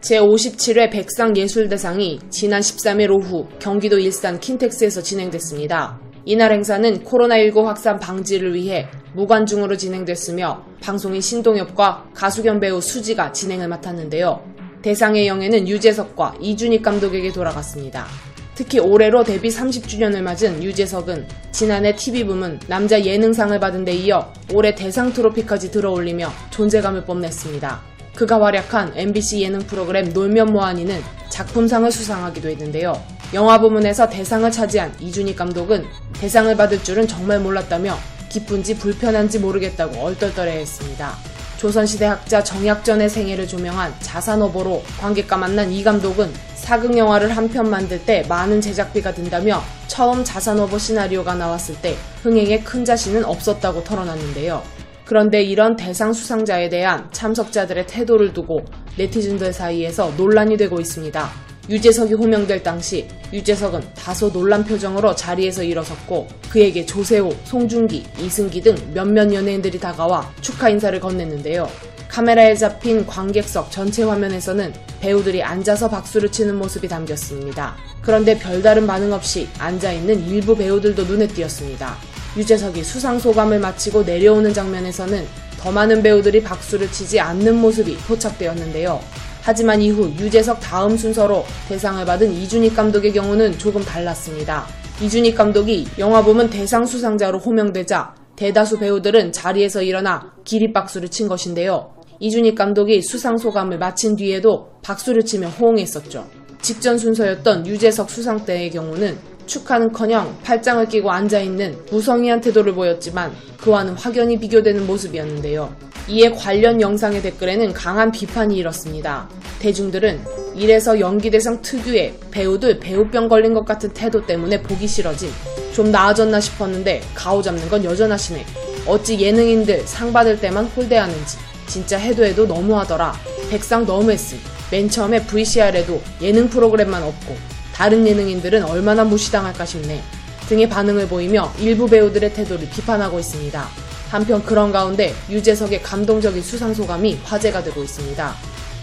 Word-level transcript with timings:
제57회 0.00 0.90
백상예술대상이 0.90 2.20
지난 2.30 2.60
13일 2.60 3.10
오후 3.10 3.46
경기도 3.58 3.98
일산 3.98 4.40
킨텍스에서 4.40 5.02
진행됐습니다. 5.02 6.00
이날 6.24 6.52
행사는 6.52 7.04
코로나19 7.04 7.64
확산 7.64 7.98
방지를 7.98 8.54
위해 8.54 8.88
무관중으로 9.14 9.76
진행됐으며 9.76 10.64
방송인 10.80 11.20
신동엽과 11.20 12.10
가수 12.14 12.42
겸 12.42 12.60
배우 12.60 12.80
수지가 12.80 13.32
진행을 13.32 13.68
맡았는데요. 13.68 14.42
대상의 14.82 15.26
영예는 15.26 15.68
유재석과 15.68 16.36
이준익 16.40 16.82
감독에게 16.82 17.32
돌아갔습니다. 17.32 18.06
특히 18.54 18.78
올해로 18.78 19.24
데뷔 19.24 19.48
30주년을 19.48 20.22
맞은 20.22 20.62
유재석은 20.62 21.26
지난해 21.50 21.94
TV부문 21.94 22.60
남자 22.68 23.02
예능상을 23.02 23.58
받은 23.58 23.84
데 23.84 23.92
이어 23.92 24.32
올해 24.52 24.74
대상 24.74 25.12
트로피까지 25.12 25.70
들어올리며 25.70 26.30
존재감을 26.50 27.04
뽐냈습니다. 27.04 27.89
그가 28.20 28.38
활약한 28.38 28.92
MBC 28.94 29.40
예능 29.40 29.60
프로그램 29.60 30.12
놀면 30.12 30.52
뭐하니는 30.52 31.02
작품상을 31.30 31.90
수상하기도 31.90 32.50
했는데요. 32.50 33.02
영화 33.32 33.58
부문에서 33.58 34.10
대상을 34.10 34.50
차지한 34.50 34.92
이준익 35.00 35.36
감독은 35.36 35.86
대상을 36.20 36.54
받을 36.54 36.84
줄은 36.84 37.08
정말 37.08 37.40
몰랐다며 37.40 37.96
기쁜지 38.28 38.76
불편한지 38.76 39.38
모르겠다고 39.38 40.00
얼떨떨해했습니다. 40.00 41.14
조선시대 41.56 42.04
학자 42.04 42.44
정약전의 42.44 43.08
생애를 43.08 43.48
조명한 43.48 43.94
자산어보로 44.00 44.82
관객과 45.00 45.38
만난 45.38 45.72
이 45.72 45.82
감독은 45.82 46.30
사극 46.56 46.98
영화를 46.98 47.34
한 47.34 47.48
편 47.48 47.70
만들 47.70 48.04
때 48.04 48.26
많은 48.28 48.60
제작비가 48.60 49.14
든다며 49.14 49.62
처음 49.88 50.22
자산어보 50.22 50.76
시나리오가 50.78 51.34
나왔을 51.34 51.74
때 51.80 51.96
흥행에 52.22 52.60
큰 52.64 52.84
자신은 52.84 53.24
없었다고 53.24 53.82
털어놨는데요. 53.82 54.79
그런데 55.10 55.42
이런 55.42 55.74
대상 55.74 56.12
수상자에 56.12 56.68
대한 56.68 57.08
참석자들의 57.10 57.88
태도를 57.88 58.32
두고 58.32 58.64
네티즌들 58.96 59.52
사이에서 59.52 60.12
논란이 60.16 60.56
되고 60.56 60.78
있습니다. 60.78 61.28
유재석이 61.68 62.14
호명될 62.14 62.62
당시 62.62 63.08
유재석은 63.32 63.94
다소 63.96 64.30
놀란 64.30 64.64
표정으로 64.64 65.16
자리에서 65.16 65.64
일어섰고 65.64 66.28
그에게 66.52 66.86
조세호, 66.86 67.34
송중기, 67.42 68.04
이승기 68.20 68.60
등 68.60 68.76
몇몇 68.94 69.34
연예인들이 69.34 69.80
다가와 69.80 70.30
축하 70.42 70.68
인사를 70.68 71.00
건넸는데요. 71.00 71.66
카메라에 72.06 72.54
잡힌 72.54 73.04
관객석 73.04 73.72
전체 73.72 74.04
화면에서는 74.04 74.72
배우들이 75.00 75.42
앉아서 75.42 75.90
박수를 75.90 76.30
치는 76.30 76.54
모습이 76.54 76.86
담겼습니다. 76.86 77.74
그런데 78.00 78.38
별다른 78.38 78.86
반응 78.86 79.12
없이 79.12 79.48
앉아있는 79.58 80.28
일부 80.28 80.56
배우들도 80.56 81.02
눈에 81.02 81.26
띄었습니다. 81.26 82.09
유재석이 82.36 82.84
수상 82.84 83.18
소감을 83.18 83.58
마치고 83.58 84.04
내려오는 84.04 84.52
장면에서는 84.52 85.26
더 85.58 85.70
많은 85.70 86.02
배우들이 86.02 86.42
박수를 86.42 86.90
치지 86.90 87.20
않는 87.20 87.56
모습이 87.56 87.96
포착되었는데요. 88.06 89.00
하지만 89.42 89.80
이후 89.80 90.10
유재석 90.18 90.60
다음 90.60 90.96
순서로 90.96 91.44
대상을 91.68 92.04
받은 92.04 92.32
이준익 92.32 92.76
감독의 92.76 93.12
경우는 93.12 93.58
조금 93.58 93.82
달랐습니다. 93.82 94.66
이준익 95.00 95.34
감독이 95.34 95.86
영화 95.98 96.22
보면 96.22 96.50
대상 96.50 96.84
수상자로 96.84 97.38
호명되자 97.38 98.14
대다수 98.36 98.78
배우들은 98.78 99.32
자리에서 99.32 99.82
일어나 99.82 100.32
기립박수를 100.44 101.08
친 101.08 101.26
것인데요. 101.26 101.94
이준익 102.20 102.54
감독이 102.54 103.02
수상 103.02 103.38
소감을 103.38 103.78
마친 103.78 104.14
뒤에도 104.14 104.70
박수를 104.82 105.24
치며 105.24 105.48
호응했었죠. 105.48 106.26
직전 106.62 106.98
순서였던 106.98 107.66
유재석 107.66 108.10
수상 108.10 108.44
때의 108.44 108.70
경우는 108.70 109.29
축하는커녕 109.50 110.38
팔짱을 110.44 110.88
끼고 110.88 111.10
앉아있는 111.10 111.86
무성의한 111.90 112.40
태도를 112.40 112.72
보였지만 112.72 113.32
그와는 113.58 113.94
확연히 113.94 114.38
비교되는 114.38 114.86
모습이었는데요. 114.86 115.74
이에 116.08 116.30
관련 116.30 116.80
영상의 116.80 117.20
댓글에는 117.20 117.72
강한 117.72 118.10
비판이 118.12 118.56
일었습니다. 118.56 119.28
대중들은 119.58 120.20
이래서 120.54 120.98
연기대상 120.98 121.62
특유의 121.62 122.14
배우들 122.30 122.78
배우병 122.78 123.28
걸린 123.28 123.52
것 123.52 123.64
같은 123.64 123.92
태도 123.92 124.24
때문에 124.24 124.62
보기 124.62 124.86
싫어진 124.86 125.30
좀 125.72 125.90
나아졌나 125.90 126.40
싶었는데 126.40 127.02
가오 127.14 127.42
잡는 127.42 127.68
건 127.68 127.84
여전하시네. 127.84 128.46
어찌 128.86 129.20
예능인들 129.20 129.82
상 129.86 130.12
받을 130.12 130.40
때만 130.40 130.66
홀대하는지 130.66 131.38
진짜 131.66 131.98
해도 131.98 132.24
해도 132.24 132.46
너무하더라. 132.46 133.14
백상 133.50 133.84
너무했음. 133.84 134.38
맨 134.70 134.88
처음에 134.88 135.24
VCR에도 135.26 136.00
예능 136.22 136.48
프로그램만 136.48 137.02
없고 137.02 137.59
다른 137.80 138.06
예능인들은 138.06 138.64
얼마나 138.64 139.04
무시당할까 139.04 139.64
싶네 139.64 140.02
등의 140.50 140.68
반응을 140.68 141.08
보이며 141.08 141.50
일부 141.58 141.88
배우들의 141.88 142.34
태도를 142.34 142.68
비판하고 142.68 143.18
있습니다. 143.18 143.66
한편 144.10 144.44
그런 144.44 144.70
가운데 144.70 145.14
유재석의 145.30 145.80
감동적인 145.80 146.42
수상 146.42 146.74
소감이 146.74 147.20
화제가 147.24 147.62
되고 147.64 147.82
있습니다. 147.82 148.34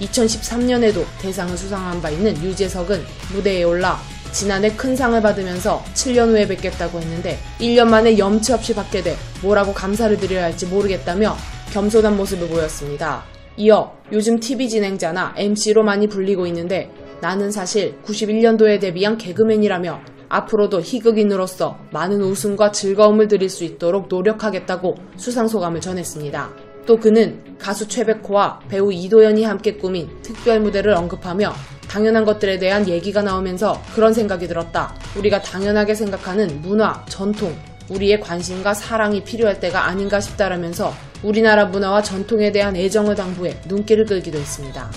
2013년에도 0.00 1.04
대상을 1.20 1.54
수상한 1.58 2.00
바 2.00 2.08
있는 2.08 2.42
유재석은 2.42 3.04
무대에 3.34 3.64
올라 3.64 4.00
지난해 4.32 4.74
큰 4.74 4.96
상을 4.96 5.20
받으면서 5.20 5.84
7년 5.92 6.30
후에 6.30 6.48
뵙겠다고 6.48 6.98
했는데 6.98 7.38
1년 7.60 7.88
만에 7.88 8.16
염치 8.16 8.54
없이 8.54 8.74
받게 8.74 9.02
돼 9.02 9.14
뭐라고 9.42 9.74
감사를 9.74 10.16
드려야 10.16 10.44
할지 10.44 10.64
모르겠다며 10.64 11.36
겸손한 11.74 12.16
모습을 12.16 12.48
보였습니다. 12.48 13.24
이어 13.58 13.92
요즘 14.10 14.40
TV 14.40 14.70
진행자나 14.70 15.34
MC로 15.36 15.82
많이 15.82 16.06
불리고 16.06 16.46
있는데 16.46 16.90
나는 17.20 17.50
사실 17.50 17.96
91년도에 18.04 18.80
데뷔한 18.80 19.18
개그맨이라며 19.18 20.00
앞으로도 20.28 20.80
희극인으로서 20.80 21.78
많은 21.92 22.20
웃음과 22.20 22.72
즐거움을 22.72 23.28
드릴 23.28 23.48
수 23.48 23.64
있도록 23.64 24.08
노력하겠다고 24.08 24.96
수상소감을 25.16 25.80
전했습니다. 25.80 26.50
또 26.86 26.96
그는 26.96 27.56
가수 27.58 27.88
최백호와 27.88 28.60
배우 28.68 28.92
이도현이 28.92 29.44
함께 29.44 29.76
꾸민 29.76 30.08
특별 30.22 30.60
무대를 30.60 30.94
언급하며 30.94 31.52
당연한 31.88 32.24
것들에 32.24 32.58
대한 32.58 32.88
얘기가 32.88 33.22
나오면서 33.22 33.80
그런 33.94 34.12
생각이 34.12 34.46
들었다. 34.46 34.94
우리가 35.16 35.40
당연하게 35.40 35.94
생각하는 35.94 36.60
문화, 36.60 37.04
전통, 37.08 37.54
우리의 37.88 38.20
관심과 38.20 38.74
사랑이 38.74 39.22
필요할 39.22 39.60
때가 39.60 39.86
아닌가 39.86 40.20
싶다라면서 40.20 40.92
우리나라 41.22 41.66
문화와 41.66 42.02
전통에 42.02 42.52
대한 42.52 42.76
애정을 42.76 43.14
당부해 43.14 43.56
눈길을 43.66 44.06
끌기도 44.06 44.38
했습니다. 44.38 44.90